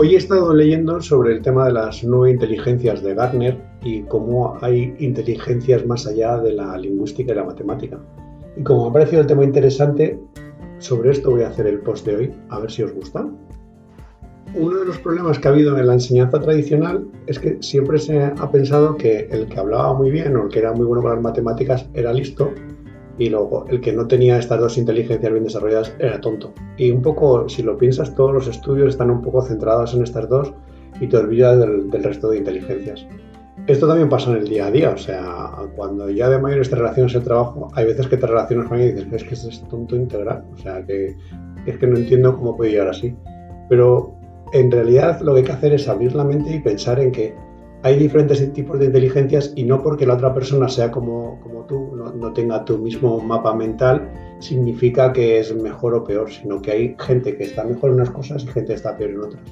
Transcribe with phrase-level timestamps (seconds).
[0.00, 4.56] Hoy he estado leyendo sobre el tema de las nueve inteligencias de Gartner y cómo
[4.60, 7.98] hay inteligencias más allá de la lingüística y la matemática.
[8.56, 10.20] Y como me ha parecido el tema interesante,
[10.78, 13.28] sobre esto voy a hacer el post de hoy, a ver si os gusta.
[14.54, 18.22] Uno de los problemas que ha habido en la enseñanza tradicional es que siempre se
[18.22, 21.10] ha pensado que el que hablaba muy bien o el que era muy bueno con
[21.10, 22.52] las matemáticas era listo
[23.18, 26.52] y luego el que no tenía estas dos inteligencias bien desarrolladas era tonto.
[26.76, 30.28] Y un poco, si lo piensas, todos los estudios están un poco centrados en estas
[30.28, 30.54] dos
[31.00, 33.06] y te olvidas del, resto de inteligencias.
[33.66, 36.76] Esto también pasa en el día a día, o sea, cuando ya de mayores te
[36.76, 39.62] relacionas el trabajo, hay veces que te relacionas con alguien y dices, es que es
[39.68, 41.16] tonto integral, o sea, que
[41.66, 43.14] es que no entiendo cómo puede llegar así.
[43.68, 44.14] Pero
[44.52, 47.34] en realidad lo que hay que hacer es abrir la mente y pensar en que
[47.82, 51.94] hay diferentes tipos de inteligencias y no porque la otra persona sea como, como tú,
[51.94, 54.10] no, tenga tu mismo mapa mental,
[54.40, 58.10] significa que es mejor o peor, sino que hay gente que está mejor en unas
[58.10, 59.42] cosas y gente que está peor en otras.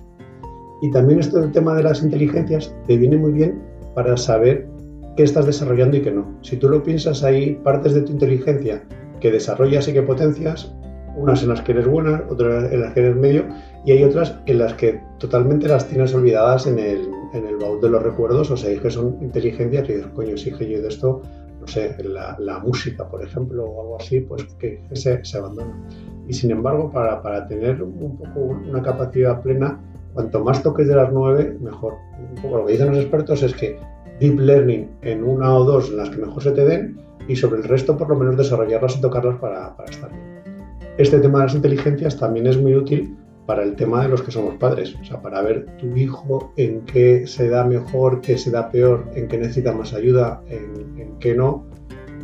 [0.82, 3.62] Y también esto del tema de las inteligencias te viene muy bien
[3.94, 4.68] para saber
[5.16, 6.26] qué estás desarrollando y qué no.
[6.42, 8.82] Si tú lo piensas, hay partes de tu inteligencia
[9.20, 10.74] que desarrollas y que potencias,
[11.16, 13.44] unas en las que eres buena, otras en las que eres medio,
[13.86, 17.80] y hay otras en las que totalmente las tienes olvidadas en el, en el baúl
[17.80, 20.80] de los recuerdos, o sea, es que son inteligencias y dices, coño, si que yo
[20.80, 21.22] de esto,
[21.60, 25.74] no sé, la, la, música, por ejemplo, o algo así, pues que, se, se, abandona.
[26.28, 29.80] Y sin embargo, para, para, tener un poco una capacidad plena,
[30.14, 31.94] cuanto más toques de las nueve, mejor.
[32.34, 33.78] Un poco lo que dicen los expertos es que
[34.20, 37.60] deep learning en una o dos en las que mejor se te den y sobre
[37.60, 40.24] el resto por lo menos desarrollarlas y tocarlas para, para estar bien.
[40.98, 43.16] Este tema de las inteligencias también es muy útil
[43.46, 46.80] para el tema de los que somos padres, o sea, para ver tu hijo en
[46.82, 51.34] qué se da mejor, qué se da peor, en qué necesita más ayuda, en, qué
[51.34, 51.64] no,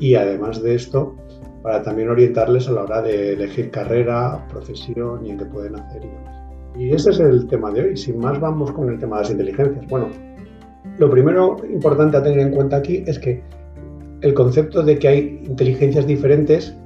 [0.00, 1.17] y además de esto,
[1.62, 6.05] para también orientarles a la hora de elegir carrera, profesión y en qué pueden hacer
[6.05, 6.43] y demás.
[6.77, 7.97] Y ese es el tema de hoy.
[7.97, 9.87] Sin más, vamos con el tema de las inteligencias.
[9.89, 10.09] Bueno,
[10.98, 13.43] lo primero importante a tener en cuenta aquí es que
[14.22, 16.77] el concepto de que hay inteligencias diferentes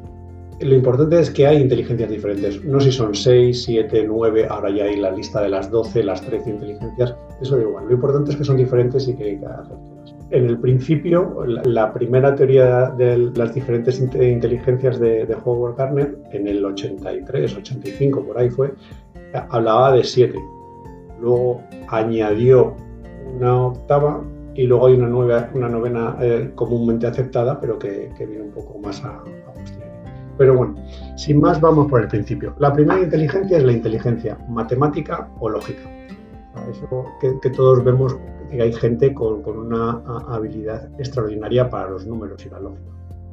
[0.61, 2.65] lo importante es que hay inteligencias diferentes.
[2.65, 6.23] No si son 6, 7, 9, ahora ya hay la lista de las 12, las
[6.23, 7.15] 13 inteligencias.
[7.41, 7.87] Eso da igual.
[7.87, 10.15] Lo importante es que son diferentes y que hay que hacer todas.
[10.31, 16.49] En el principio, la, primera teoría de las diferentes inteligencias de, de Howard Gardner, en
[16.49, 18.73] el 83, 85, por ahí fue,
[19.51, 20.37] hablaba de 7.
[21.21, 22.75] Luego añadió
[23.37, 24.25] una octava
[24.57, 28.79] y luego hay una, nueva, una novena eh, comúnmente aceptada, pero que, viene un poco
[28.79, 29.23] más a
[30.39, 30.75] pero bueno,
[31.17, 32.55] sin más vamos por el principio.
[32.59, 35.83] La primera inteligencia es la inteligencia matemática o lógica.
[36.71, 38.17] Eso que, todos vemos
[38.51, 42.91] que hay gente con, una habilidad extraordinaria para los números y la lógica.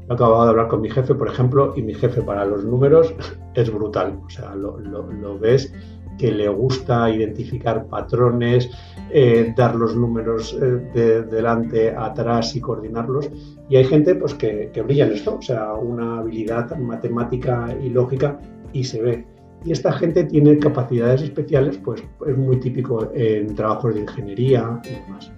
[0.09, 3.13] He acabado de hablar con mi jefe, por ejemplo, y mi jefe para los números
[3.53, 4.19] es brutal.
[4.25, 5.73] O sea, lo, lo ves
[6.23, 8.69] que le gusta identificar patrones,
[9.11, 13.29] eh, dar los números eh, de delante, atrás y coordinarlos.
[13.67, 17.89] Y hay gente pues, que, que brilla en esto, o sea, una habilidad matemática y
[17.89, 18.39] lógica
[18.71, 19.25] y se ve.
[19.65, 24.91] Y esta gente tiene capacidades especiales, pues es muy típico en trabajos de ingeniería y
[25.05, 25.29] demás.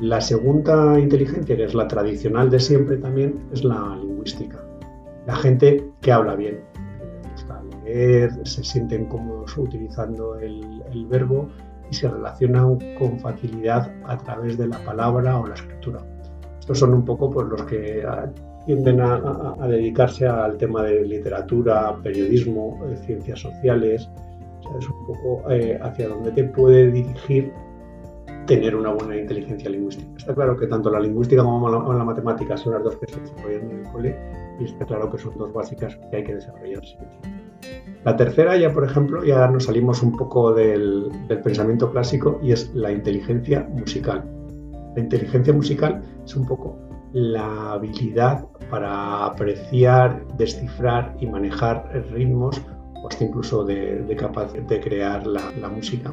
[0.00, 4.64] La segunda inteligencia, que es la tradicional de siempre también, es la lingüística.
[5.26, 6.60] La gente que habla bien,
[8.44, 11.48] se sienten cómodos utilizando el, verbo
[11.90, 16.00] y se relacionan con facilidad a través de la palabra o la escritura.
[16.58, 18.04] Estos son un poco pues, los que
[18.66, 24.08] tienden a, dedicarse al tema de literatura, periodismo, eh, ciencias sociales.
[24.78, 27.52] es un poco eh, hacia donde te puede dirigir
[28.50, 30.10] tener una buena inteligencia lingüística.
[30.16, 33.70] Está claro que tanto la lingüística como la, matemática son las dos que se desarrollan
[33.70, 34.18] en el cole
[34.58, 36.82] y está claro que son dos básicas que hay que desarrollar
[38.04, 41.12] La tercera ya, por ejemplo, ya nos salimos un poco del,
[41.44, 44.24] pensamiento clásico y es la inteligencia musical.
[44.96, 46.76] La inteligencia musical es un poco
[47.12, 52.60] la habilidad para apreciar, descifrar y manejar ritmos
[53.00, 56.12] o hasta incluso de, de, de crear la, la música.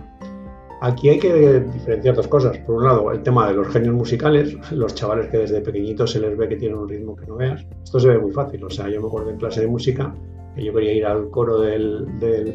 [0.79, 2.57] Aquí hay que diferenciar dos cosas.
[2.59, 6.19] Por un lado, el tema de los genios musicales, los chavales que desde pequeñitos se
[6.19, 7.65] les ve que tienen un ritmo que no veas.
[7.83, 8.63] Esto se ve muy fácil.
[8.63, 10.13] O sea, yo me acuerdo en clase de música
[10.56, 12.07] que yo quería ir al coro del,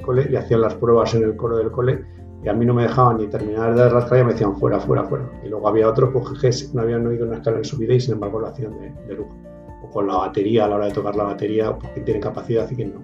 [0.02, 2.04] cole y hacían las pruebas en el coro del cole
[2.44, 4.56] y a mí no me dejaban ni terminar de dar la escala y me decían
[4.56, 5.28] fuera, fuera, fuera.
[5.44, 8.00] Y luego había otros pues, que no habían oído una escala en su vida y
[8.00, 9.36] sin embargo lo hacían de, de lujo.
[9.84, 12.76] O con la batería, a la hora de tocar la batería, porque tienen capacidad y
[12.76, 13.00] quién no.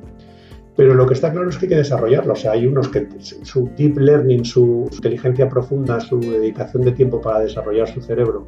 [0.78, 2.34] Pero lo que está claro es que hay que desarrollarlo.
[2.34, 7.20] O sea, hay unos que su deep learning, su inteligencia profunda, su dedicación de tiempo
[7.20, 8.46] para desarrollar su cerebro,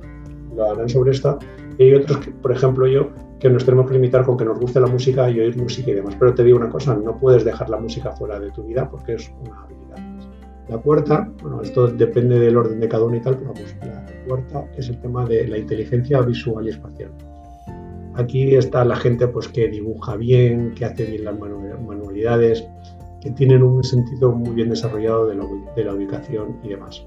[0.55, 1.37] lo harán sobre esta.
[1.77, 3.09] Y hay otros, que, por ejemplo yo,
[3.41, 5.95] que nos tenemos que limitar con que nos guste la música y oír música y
[5.95, 6.15] demás.
[6.21, 9.15] Pero te digo una cosa, no puedes dejar la música fuera de tu vida porque
[9.15, 9.99] es una habilidad.
[10.69, 14.07] La cuarta, bueno, esto depende del orden de cada uno y tal, pero pues la
[14.29, 17.11] cuarta es el tema de la inteligencia visual y espacial.
[18.15, 22.67] Aquí está la gente pues, que dibuja bien, que hace bien las manualidades,
[23.21, 27.07] que tienen un sentido muy bien desarrollado de la, ubicación y demás.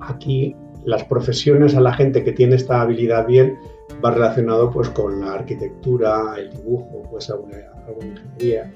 [0.00, 0.54] Aquí
[0.84, 3.58] las profesiones a la gente que tiene esta habilidad bien
[4.04, 7.56] va relacionado pues con la arquitectura, el dibujo, pues alguna,
[8.02, 8.72] ingeniería.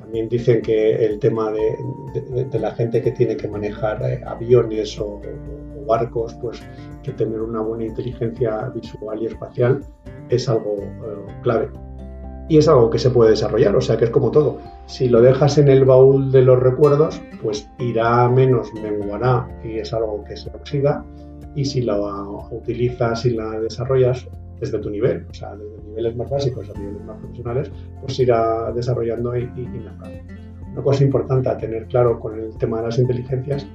[0.00, 5.20] También dicen que el tema de, la gente que tiene que manejar eh, aviones o,
[5.86, 6.62] barcos, pues
[7.02, 9.82] que tener una buena inteligencia visual y espacial
[10.28, 11.68] es algo eh, clave
[12.48, 14.58] y es algo que se puede desarrollar, o sea que es como todo.
[14.86, 19.92] Si lo dejas en el baúl de los recuerdos, pues irá menos, menguará y es
[19.92, 21.04] algo que se oxida.
[21.54, 24.28] Y si lo utilizas y la desarrollas
[24.60, 27.70] desde tu nivel, o sea, desde niveles más básicos a niveles más profesionales,
[28.00, 29.86] pues irá desarrollando y, y,
[30.72, 33.66] Una cosa importante a tener claro con el tema de las inteligencias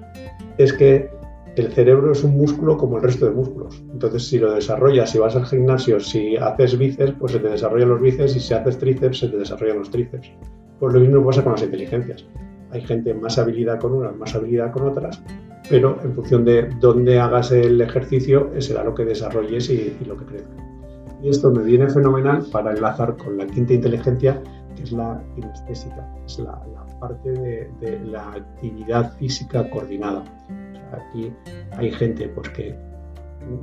[0.57, 1.09] es que
[1.57, 3.83] el cerebro es un músculo como el resto de músculos.
[3.91, 7.89] Entonces, si lo desarrollas, si vas al gimnasio, si haces bíceps, pues se te desarrollan
[7.89, 10.31] los bíceps y si haces tríceps, se te desarrollan los tríceps.
[10.79, 12.25] Pues lo mismo pasa con las inteligencias.
[12.71, 15.23] Hay gente más habilidad con unas, más habilidad con otras,
[15.67, 20.25] pero en función de dónde hagas el ejercicio, será lo que desarrolles y, lo que
[20.25, 20.53] crezca.
[21.23, 24.39] Y esto me viene fenomenal para enlazar con la quinta inteligencia,
[24.75, 26.61] que es la kinestésica, es la,
[26.99, 30.23] parte de la actividad física coordinada
[30.91, 31.31] Aquí
[31.71, 32.75] hay gente pues, que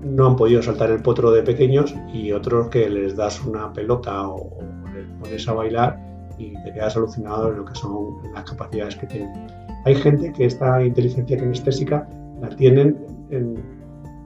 [0.03, 4.29] no han podido saltar el potro de pequeños y otros que les das una pelota
[4.29, 4.59] o,
[4.95, 6.01] les pones a bailar
[6.39, 9.47] y te quedas alucinado en lo que son las capacidades que tienen.
[9.85, 12.09] Hay gente que esta inteligencia kinestésica
[12.41, 12.97] la tienen
[13.31, 13.57] en,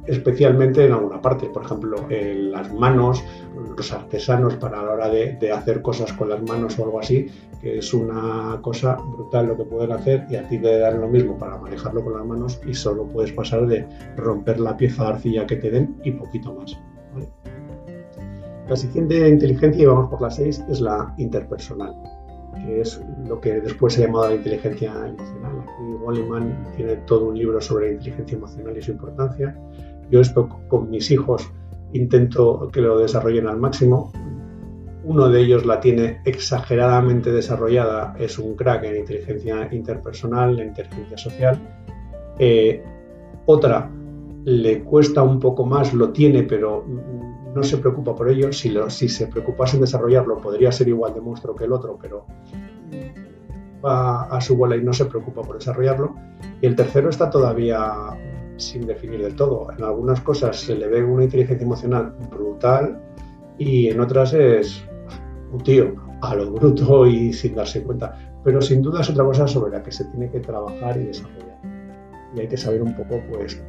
[0.08, 3.22] especialmente en alguna parte, por ejemplo, las manos,
[3.76, 7.26] los artesanos para la hora de, hacer cosas con las manos o algo así,
[7.60, 11.08] que es una cosa brutal lo que pueden hacer y a ti te dan lo
[11.08, 15.08] mismo para manejarlo con las manos y solo puedes pasar de romper la pieza de
[15.10, 16.78] arcilla que te den y poquito más.
[18.68, 21.94] La siguiente inteligencia, y vamos por la 6, es la interpersonal,
[22.54, 25.60] que es lo que después se ha llamado la inteligencia emocional.
[25.62, 29.54] Aquí Goleman tiene todo un libro sobre la inteligencia emocional y su importancia
[30.10, 31.50] yo esto con mis hijos
[31.92, 34.12] intento que lo desarrollen al máximo.
[35.04, 41.16] Uno de ellos la tiene exageradamente desarrollada, es un crack en inteligencia interpersonal, en inteligencia
[41.16, 41.58] social.
[42.38, 42.82] Eh,
[43.46, 43.90] otra
[44.48, 46.82] le cuesta un poco más, lo tiene, pero
[47.54, 48.50] no se preocupa por ello.
[48.50, 48.70] Si,
[49.08, 52.24] se preocupase en desarrollarlo, podría ser igual de monstruo que el otro, pero
[53.84, 56.14] va a su bola y no se preocupa por desarrollarlo.
[56.62, 57.92] Y el tercero está todavía
[58.56, 59.70] sin definir del todo.
[59.70, 63.02] En algunas cosas se le ve una inteligencia emocional brutal
[63.58, 64.82] y en otras es
[65.52, 68.18] un tío a lo bruto y sin darse cuenta.
[68.44, 71.58] Pero sin duda es otra cosa sobre la que se tiene que trabajar y desarrollar.
[72.34, 73.62] Y hay que saber un poco, pues,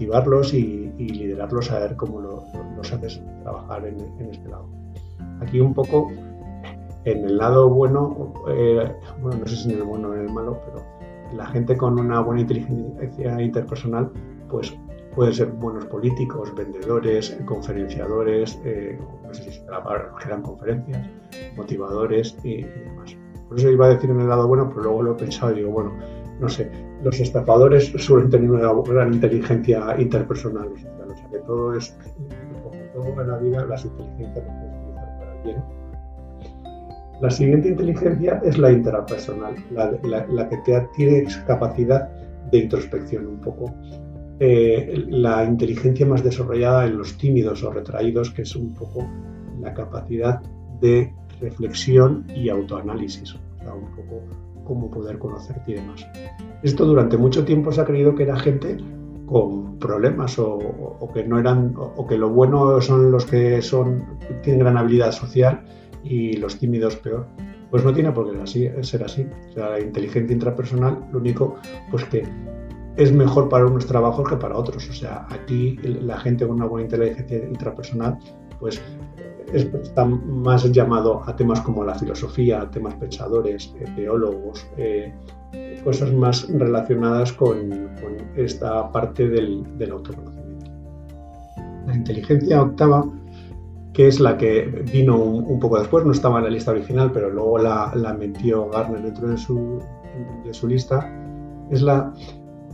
[0.00, 2.42] motivarlos y, liderarlos a ver cómo lo,
[2.74, 4.66] los haces trabajar en, este lado.
[5.40, 6.10] Aquí un poco
[7.04, 10.32] en el lado bueno, eh, bueno, no sé si en el bueno o en el
[10.32, 10.82] malo, pero
[11.36, 14.10] la gente con una buena inteligencia interpersonal,
[14.48, 14.74] pues
[15.14, 19.66] pueden ser buenos políticos, vendedores, conferenciadores, eh, no sé si se
[20.18, 21.06] generan conferencias,
[21.56, 23.14] motivadores y, demás.
[23.48, 25.56] Por eso iba a decir en el lado bueno, pero luego lo he pensado y
[25.56, 25.92] digo, bueno,
[26.38, 26.70] no sé,
[27.02, 31.96] los estafadores suelen tener una gran inteligencia interpersonal, o sea, que todo es,
[32.94, 35.80] todo en la vida, las inteligencias las utilizar para bien
[37.20, 42.08] la siguiente inteligencia es la intrapersonal, la, que te tiene capacidad
[42.50, 43.74] de introspección un poco.
[44.38, 49.06] Eh, la inteligencia más desarrollada en los tímidos o retraídos, que es un poco
[49.60, 50.40] la capacidad
[50.80, 54.22] de reflexión y autoanálisis, o sea, un poco
[54.64, 56.06] cómo poder conocerte y demás.
[56.62, 58.76] Esto durante mucho tiempo se ha creído que era gente
[59.26, 60.58] con problemas o,
[61.14, 64.04] que no eran o, que lo bueno son los que son
[64.42, 65.62] tienen gran habilidad social
[66.02, 67.26] y los tímidos peor.
[67.70, 69.26] Pues no tiene por qué ser así.
[69.50, 71.56] O sea, la inteligencia intrapersonal, lo único,
[71.90, 72.24] pues que
[72.96, 74.88] es mejor para unos trabajos que para otros.
[74.88, 78.18] O sea, aquí la gente con una buena inteligencia intrapersonal,
[78.60, 78.80] pues
[79.52, 85.12] está más llamado a temas como la filosofía, temas pensadores, eh, teólogos, eh,
[85.82, 87.90] cosas más relacionadas con,
[88.36, 90.70] esta parte del, autoconocimiento.
[91.86, 93.04] La inteligencia octava
[93.92, 94.62] que es la que
[94.92, 99.02] vino un, poco después, no estaba en la lista original, pero luego la, metió Garner
[99.02, 99.82] dentro de su,
[100.44, 101.12] de su lista,
[101.70, 102.12] es la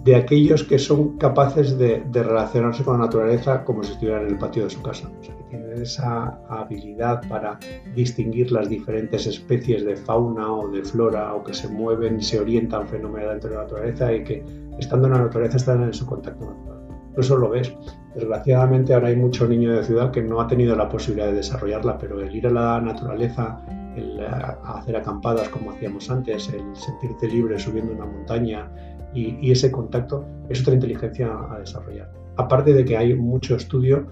[0.07, 4.39] de aquellos que son capaces de, relacionarse con la naturaleza como si estuvieran en el
[4.39, 5.11] patio de su casa.
[5.21, 7.59] O sea, que tienen esa habilidad para
[7.97, 12.87] distinguir las diferentes especies de fauna o de flora o que se mueven, se orientan
[12.87, 14.45] fenomenalmente de la naturaleza y que
[14.79, 16.87] estando en la naturaleza están en su contacto natural.
[17.17, 17.75] Eso lo ves.
[18.15, 21.99] Desgraciadamente ahora hay mucho niño de ciudad que no ha tenido la posibilidad de desarrollarla,
[21.99, 23.61] pero el ir a la naturaleza,
[23.97, 24.25] el
[24.63, 28.71] hacer acampadas como hacíamos antes, el sentirte libre subiendo una montaña,
[29.17, 32.11] y, ese contacto es otra inteligencia a desarrollar.
[32.37, 34.07] Aparte de que hay mucho estudio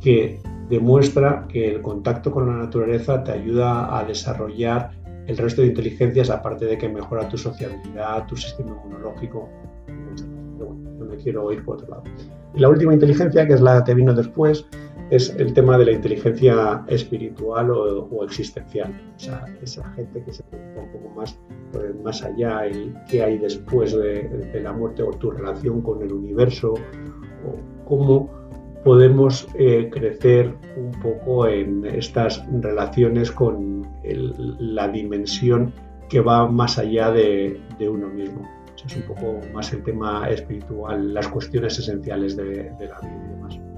[0.00, 4.90] que demuestra que el contacto con la naturaleza te ayuda a desarrollar
[5.26, 9.48] el resto de inteligencias, aparte de que mejora tu sociabilidad, tu sistema inmunológico.
[10.58, 12.02] No me quiero ir por otro lado.
[12.54, 14.66] Y la última inteligencia, que es la que vino después,
[15.12, 18.98] es el tema de la inteligencia espiritual o, existencial.
[19.14, 21.38] O sea, esa gente que se preocupa un poco más,
[22.02, 26.72] más allá, el qué hay después de, la muerte o tu relación con el universo,
[26.72, 28.30] o cómo
[28.84, 35.74] podemos eh, crecer un poco en estas relaciones con la dimensión
[36.08, 38.48] que va más allá de, uno mismo.
[38.82, 43.34] es un poco más el tema espiritual, las cuestiones esenciales de, de la vida y
[43.34, 43.71] demás.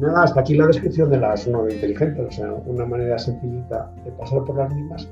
[0.00, 4.10] Nada, hasta aquí la descripción de las no inteligentes, o sea, una manera sencillita de
[4.12, 5.08] pasar por las mismas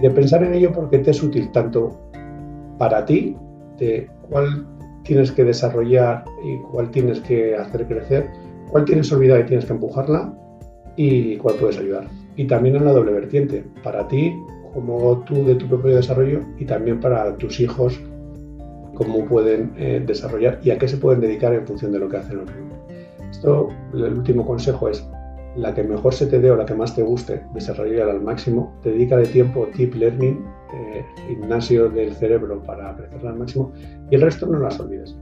[0.00, 1.98] de pensar en ello porque te es útil tanto
[2.78, 3.36] para ti,
[3.78, 4.66] de cuál
[5.04, 8.30] tienes que desarrollar y cuál tienes que hacer crecer,
[8.70, 10.34] cuál tienes olvidada y tienes que empujarla
[10.96, 12.06] y cuál puedes ayudar.
[12.36, 14.34] Y también en la doble vertiente, para ti
[14.72, 18.00] como tú de tu propio desarrollo y también para tus hijos,
[18.94, 22.18] cómo pueden eh, desarrollar y a qué se pueden dedicar en función de lo que
[22.18, 22.69] hacen los niños.
[23.30, 25.08] Esto, el último consejo es
[25.56, 28.72] la que mejor se te dé o la que más te guste, desarrollar al máximo,
[28.84, 33.72] de tiempo, deep learning, eh, gimnasio del cerebro para crecerla al máximo
[34.10, 35.16] y el resto no las olvides.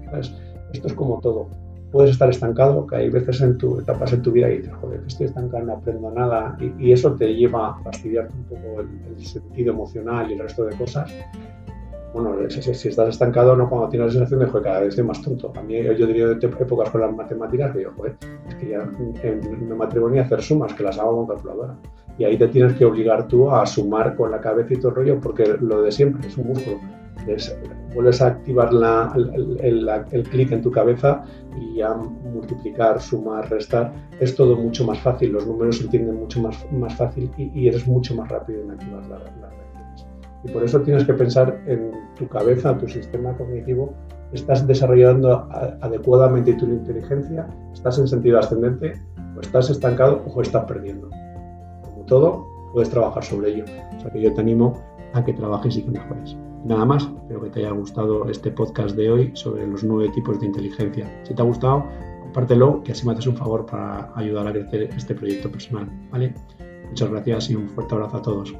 [0.72, 1.48] Esto es como todo.
[1.90, 5.02] Puedes estar estancado, que hay veces en tu etapas en tu vida y dices, joder,
[5.06, 9.72] estoy estancado, no aprendo nada, y, eso te lleva a fastidiarte un poco el sentido
[9.72, 11.10] emocional y el resto de cosas
[12.22, 15.22] bueno, si, estás estancado, no cuando tienes la sensación de, que cada vez estoy más
[15.22, 15.52] tonto.
[15.56, 18.16] A mí, yo diría de épocas con las matemáticas que yo, joder,
[18.48, 21.76] es que ya no me atrevo ni a hacer sumas, que las hago con calculadora.
[22.18, 24.94] Y ahí te tienes que obligar tú a sumar con la cabeza y todo el
[24.96, 26.78] rollo, porque lo de siempre es un músculo.
[27.94, 31.24] vuelves a activar la, el, el, clic en tu cabeza
[31.60, 33.92] y a multiplicar, sumar, restar.
[34.18, 37.86] Es todo mucho más fácil, los números se entienden mucho más, más fácil y, eres
[37.86, 39.67] mucho más rápido en activar la, la
[40.44, 43.92] y por eso tienes que pensar en tu cabeza, tu sistema cognitivo,
[44.32, 45.48] estás desarrollando
[45.80, 48.94] adecuadamente tu inteligencia, estás en sentido ascendente,
[49.36, 51.08] o estás estancado o estás perdiendo.
[51.82, 53.64] Como todo, puedes trabajar sobre ello.
[53.96, 54.78] O sea que yo te animo
[55.14, 56.36] a que trabajes y que mejores.
[56.64, 60.40] Nada más, espero que te haya gustado este podcast de hoy sobre los nueve tipos
[60.40, 61.06] de inteligencia.
[61.22, 61.84] Si te ha gustado,
[62.20, 65.88] compártelo, que así me haces un favor para ayudar a crecer este proyecto personal.
[66.10, 66.34] ¿vale?
[66.88, 68.54] Muchas gracias y un fuerte abrazo a todos.